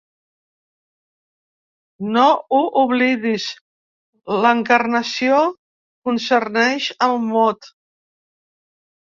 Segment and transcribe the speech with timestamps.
[2.15, 3.45] No ho oblidis:
[4.47, 5.45] l’encarnació
[6.11, 7.71] concerneix el mot.